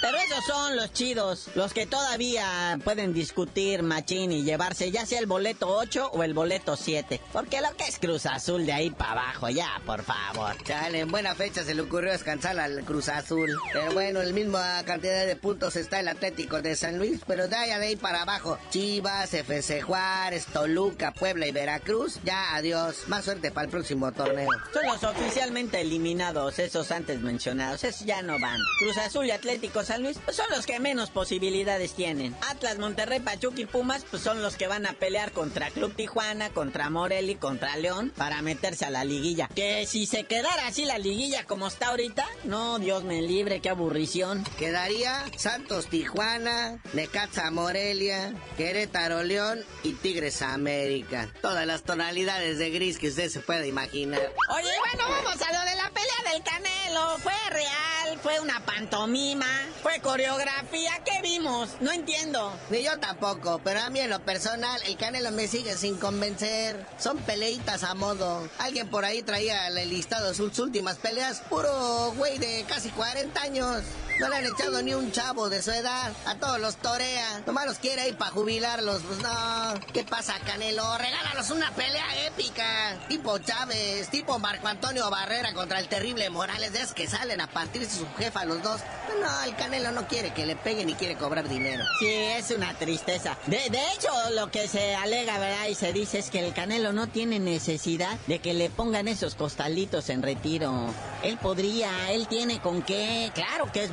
Pero 0.00 0.16
esos 0.18 0.44
son 0.46 0.76
los 0.76 0.92
chidos, 0.92 1.48
los 1.54 1.72
que 1.72 1.86
todavía 1.86 2.78
pueden 2.84 3.12
discutir 3.12 3.82
machín 3.82 4.32
y 4.32 4.42
llevarse 4.42 4.90
ya 4.90 5.06
sea 5.06 5.18
el 5.20 5.26
boleto 5.26 5.68
8 5.68 6.10
o 6.12 6.22
el 6.22 6.34
boleto 6.34 6.76
7, 6.76 7.20
porque 7.32 7.60
lo 7.60 7.74
que 7.76 7.84
es 7.84 7.98
Cruz 7.98 8.26
Azul 8.26 8.66
de 8.66 8.72
ahí 8.72 8.90
para 8.90 9.12
abajo, 9.12 9.48
ya, 9.48 9.80
por 9.86 10.02
favor. 10.02 10.56
Chale, 10.64 11.00
en 11.00 11.10
buena 11.10 11.34
fecha 11.34 11.64
se 11.64 11.74
le 11.74 11.82
ocurrió 11.82 12.12
descansar 12.12 12.58
al 12.58 12.82
Cruz 12.84 13.08
Azul. 13.08 13.56
Pero 13.72 13.92
bueno, 13.92 14.20
el 14.20 14.34
mismo 14.34 14.58
cantidad 14.86 15.26
de 15.26 15.36
puntos 15.36 15.76
está 15.76 16.00
el 16.00 16.08
Atlético 16.08 16.62
de 16.62 16.76
San 16.76 16.98
Luis, 16.98 17.20
pero 17.26 17.48
de 17.48 17.56
ahí, 17.56 17.68
de 17.68 17.86
ahí 17.86 17.96
para 17.96 18.22
abajo. 18.22 18.58
Chivas, 18.70 19.32
FC 19.32 19.82
Juárez, 19.82 20.46
Toluca, 20.46 21.12
Puebla 21.12 21.46
y 21.46 21.52
Veracruz. 21.52 22.18
Ya, 22.24 22.54
adiós. 22.54 23.04
Más 23.08 23.24
suerte 23.24 23.50
para 23.50 23.66
el 23.66 23.70
próximo 23.70 24.12
torneo. 24.12 24.48
Son 24.72 24.84
los 24.86 25.02
oficialmente 25.04 25.80
eliminados, 25.80 26.58
esos 26.58 26.90
antes 26.90 27.20
mencionados. 27.20 27.84
Esos 27.84 28.06
ya 28.06 28.22
no 28.22 28.38
van. 28.40 28.58
Cruz 28.78 28.96
Azul 28.98 29.26
y 29.26 29.30
Atlético 29.30 29.59
San 29.84 30.02
Luis 30.02 30.18
pues 30.24 30.36
son 30.36 30.46
los 30.50 30.66
que 30.66 30.78
menos 30.78 31.10
posibilidades 31.10 31.92
tienen. 31.94 32.36
Atlas, 32.48 32.78
Monterrey, 32.78 33.20
Pachuca 33.20 33.60
y 33.60 33.66
Pumas 33.66 34.04
pues 34.10 34.22
son 34.22 34.42
los 34.42 34.56
que 34.56 34.66
van 34.66 34.86
a 34.86 34.92
pelear 34.92 35.32
contra 35.32 35.70
Club 35.70 35.94
Tijuana, 35.94 36.50
contra 36.50 36.90
Morelli, 36.90 37.34
contra 37.34 37.76
León 37.76 38.12
para 38.16 38.42
meterse 38.42 38.84
a 38.84 38.90
la 38.90 39.04
liguilla. 39.04 39.48
Que 39.54 39.86
si 39.86 40.06
se 40.06 40.24
quedara 40.24 40.66
así 40.66 40.84
la 40.84 40.98
liguilla 40.98 41.44
como 41.44 41.66
está 41.66 41.88
ahorita, 41.88 42.26
no, 42.44 42.78
Dios 42.78 43.04
me 43.04 43.22
libre, 43.22 43.60
qué 43.60 43.70
aburrición. 43.70 44.44
Quedaría 44.58 45.24
Santos 45.36 45.86
Tijuana, 45.88 46.80
Necaxa 46.92 47.50
Morelia, 47.50 48.34
Querétaro 48.56 49.22
León 49.22 49.64
y 49.82 49.92
Tigres 49.92 50.42
América. 50.42 51.28
Todas 51.40 51.66
las 51.66 51.82
tonalidades 51.82 52.58
de 52.58 52.70
gris 52.70 52.98
que 52.98 53.08
usted 53.08 53.28
se 53.28 53.40
puede 53.40 53.68
imaginar. 53.68 54.20
Oye, 54.50 54.70
bueno, 54.78 55.08
vamos 55.08 55.40
a 55.42 55.52
lo 55.52 55.70
de 55.70 55.76
la 55.76 55.90
pelea 55.90 56.32
del 56.32 56.42
Canelo. 56.42 57.18
Fue 57.18 57.32
real, 57.50 58.18
fue 58.22 58.40
una 58.40 58.64
pantomima, 58.64 59.46
fue 59.82 60.00
coreografía. 60.00 60.92
¿Qué 61.04 61.22
vimos? 61.22 61.76
No 61.80 61.92
entiendo. 61.92 62.52
Ni 62.70 62.82
yo 62.82 62.98
tampoco, 62.98 63.60
pero 63.64 63.80
a 63.80 63.90
mí 63.90 64.00
en 64.00 64.10
lo 64.10 64.20
personal 64.20 64.80
el 64.86 64.96
Canelo 64.96 65.30
me 65.30 65.46
sigue 65.48 65.76
sin 65.76 65.96
convencer. 65.96 66.86
Son 66.98 67.18
peleitas 67.18 67.82
a 67.84 67.94
modo. 67.94 68.48
Alguien 68.58 68.88
por 68.88 69.04
ahí 69.04 69.22
traía 69.22 69.68
el 69.68 69.90
listado 69.90 70.28
de 70.28 70.34
sus 70.34 70.58
últimas 70.58 70.96
peleas. 70.96 71.40
Puro 71.48 72.12
güey 72.16 72.38
de 72.38 72.64
casi 72.68 72.90
40 72.90 73.40
años. 73.40 73.82
No 74.20 74.28
le 74.28 74.36
han 74.36 74.44
echado 74.44 74.82
ni 74.82 74.92
un 74.92 75.10
chavo 75.12 75.48
de 75.48 75.62
su 75.62 75.70
edad. 75.70 76.12
A 76.26 76.34
todos 76.34 76.60
los 76.60 76.76
torea. 76.76 77.40
Nomás 77.46 77.64
los 77.66 77.78
quiere 77.78 78.06
ir 78.06 78.16
para 78.16 78.30
jubilarlos. 78.32 79.00
Pues 79.02 79.18
no. 79.20 79.74
¿Qué 79.94 80.04
pasa, 80.04 80.34
Canelo? 80.44 80.98
Regálanos 80.98 81.50
una 81.50 81.70
pelea 81.70 82.26
épica. 82.26 82.98
Tipo 83.08 83.38
Chávez, 83.38 84.10
tipo 84.10 84.38
Marco 84.38 84.68
Antonio 84.68 85.08
Barrera 85.08 85.54
contra 85.54 85.80
el 85.80 85.88
terrible 85.88 86.28
Morales. 86.28 86.74
Esos 86.74 86.92
que 86.92 87.08
salen 87.08 87.40
a 87.40 87.46
partirse 87.46 87.98
su 87.98 88.06
jefa 88.18 88.44
los 88.44 88.62
dos. 88.62 88.82
No, 89.20 89.42
el 89.44 89.56
Canelo 89.56 89.90
no 89.92 90.06
quiere 90.06 90.34
que 90.34 90.44
le 90.44 90.54
peguen 90.54 90.90
y 90.90 90.94
quiere 90.94 91.16
cobrar 91.16 91.48
dinero. 91.48 91.82
Sí, 91.98 92.06
es 92.08 92.50
una 92.50 92.74
tristeza. 92.74 93.38
De, 93.46 93.70
de 93.70 93.92
hecho, 93.94 94.08
lo 94.34 94.50
que 94.50 94.68
se 94.68 94.94
alega, 94.96 95.38
¿verdad? 95.38 95.66
Y 95.68 95.74
se 95.74 95.94
dice 95.94 96.18
es 96.18 96.28
que 96.28 96.46
el 96.46 96.52
Canelo 96.52 96.92
no 96.92 97.08
tiene 97.08 97.38
necesidad 97.38 98.18
de 98.26 98.38
que 98.38 98.52
le 98.52 98.68
pongan 98.68 99.08
esos 99.08 99.34
costalitos 99.34 100.10
en 100.10 100.22
retiro. 100.22 100.92
Él 101.22 101.38
podría, 101.38 102.12
él 102.12 102.28
tiene 102.28 102.60
con 102.60 102.82
qué. 102.82 103.30
Claro 103.34 103.72
que 103.72 103.82
es 103.82 103.90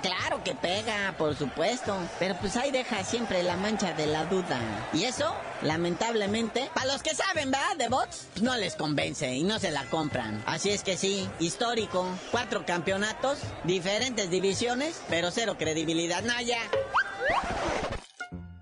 claro 0.00 0.42
que 0.44 0.54
pega, 0.54 1.14
por 1.16 1.36
supuesto. 1.36 1.96
Pero 2.18 2.36
pues 2.40 2.56
ahí 2.56 2.70
deja 2.70 3.04
siempre 3.04 3.42
la 3.42 3.56
mancha 3.56 3.92
de 3.92 4.06
la 4.06 4.24
duda. 4.24 4.60
Y 4.92 5.04
eso, 5.04 5.34
lamentablemente, 5.62 6.70
para 6.74 6.86
los 6.86 7.02
que 7.02 7.14
saben, 7.14 7.50
¿verdad? 7.50 7.76
De 7.76 7.88
box, 7.88 8.26
pues 8.32 8.42
no 8.42 8.56
les 8.56 8.74
convence 8.74 9.32
y 9.34 9.42
no 9.42 9.58
se 9.58 9.70
la 9.70 9.84
compran. 9.84 10.42
Así 10.46 10.70
es 10.70 10.82
que 10.82 10.96
sí, 10.96 11.28
histórico. 11.38 12.06
Cuatro 12.30 12.64
campeonatos, 12.66 13.38
diferentes 13.64 14.30
divisiones, 14.30 15.00
pero 15.08 15.30
cero 15.30 15.56
credibilidad. 15.58 16.22
No, 16.22 16.40
ya. 16.40 16.58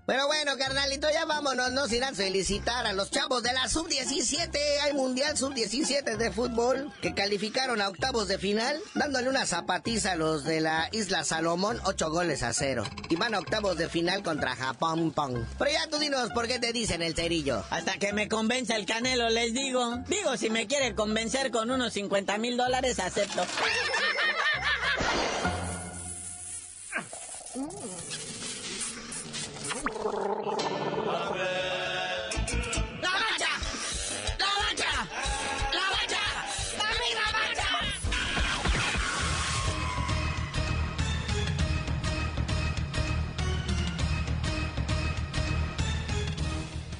Pero 0.05 0.27
bueno, 0.27 0.57
carnalito, 0.57 1.07
ya 1.13 1.23
vámonos. 1.23 1.71
Nos 1.71 1.91
irán 1.93 2.13
a 2.13 2.17
felicitar 2.17 2.85
a 2.85 2.91
los 2.91 3.09
chavos 3.09 3.41
de 3.41 3.53
la 3.53 3.69
Sub-17. 3.69 4.57
Hay 4.83 4.93
Mundial 4.93 5.37
Sub-17 5.37 6.17
de 6.17 6.31
fútbol 6.31 6.91
que 7.01 7.13
calificaron 7.13 7.81
a 7.81 7.87
octavos 7.87 8.27
de 8.27 8.37
final, 8.37 8.77
dándole 8.95 9.29
una 9.29 9.45
zapatiza 9.45 10.11
a 10.11 10.15
los 10.15 10.43
de 10.43 10.59
la 10.59 10.89
Isla 10.91 11.23
Salomón, 11.23 11.79
ocho 11.85 12.09
goles 12.09 12.43
a 12.43 12.51
cero. 12.51 12.83
Y 13.09 13.15
van 13.15 13.33
a 13.33 13.39
octavos 13.39 13.77
de 13.77 13.87
final 13.87 14.23
contra 14.23 14.57
Japón 14.57 15.11
Pong. 15.11 15.45
Pero 15.57 15.71
ya 15.71 15.87
tú 15.87 15.97
dinos 15.99 16.31
por 16.33 16.47
qué 16.47 16.59
te 16.59 16.73
dicen 16.73 17.01
el 17.01 17.15
cerillo. 17.15 17.63
Hasta 17.69 17.93
que 17.93 18.11
me 18.11 18.27
convenza 18.27 18.75
el 18.75 18.85
canelo, 18.85 19.29
les 19.29 19.53
digo. 19.53 19.99
Digo, 20.09 20.35
si 20.35 20.49
me 20.49 20.67
quiere 20.67 20.95
convencer 20.95 21.49
con 21.49 21.71
unos 21.71 21.93
50 21.93 22.37
mil 22.39 22.57
dólares, 22.57 22.99
acepto. 22.99 23.45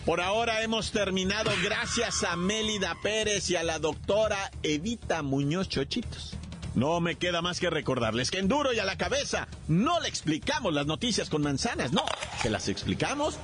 Por 0.05 0.19
ahora 0.19 0.63
hemos 0.63 0.91
terminado 0.91 1.49
gracias 1.63 2.25
a 2.25 2.35
Mélida 2.35 2.97
Pérez 3.01 3.49
y 3.49 3.55
a 3.55 3.63
la 3.63 3.79
doctora 3.79 4.51
Evita 4.61 5.23
Muñoz 5.23 5.69
Chochitos. 5.69 6.35
No 6.75 6.99
me 6.99 7.15
queda 7.15 7.41
más 7.41 7.61
que 7.61 7.69
recordarles 7.69 8.29
que 8.29 8.39
en 8.39 8.49
duro 8.49 8.73
y 8.73 8.79
a 8.79 8.85
la 8.85 8.97
cabeza 8.97 9.47
no 9.69 10.01
le 10.01 10.09
explicamos 10.09 10.73
las 10.73 10.87
noticias 10.87 11.29
con 11.29 11.41
manzanas, 11.41 11.93
no, 11.93 12.03
se 12.41 12.49
las 12.49 12.67
explicamos, 12.67 13.37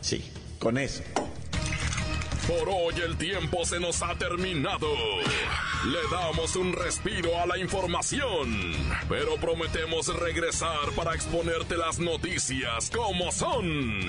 sí, 0.00 0.24
con 0.60 0.78
eso. 0.78 1.02
Por 2.46 2.68
hoy 2.68 2.94
el 3.04 3.16
tiempo 3.16 3.64
se 3.64 3.80
nos 3.80 4.00
ha 4.02 4.14
terminado. 4.14 4.86
Le 5.86 5.98
damos 6.12 6.54
un 6.54 6.72
respiro 6.72 7.40
a 7.40 7.46
la 7.46 7.58
información, 7.58 8.72
pero 9.08 9.34
prometemos 9.36 10.14
regresar 10.14 10.92
para 10.94 11.16
exponerte 11.16 11.76
las 11.76 11.98
noticias 11.98 12.90
como 12.90 13.32
son. 13.32 14.08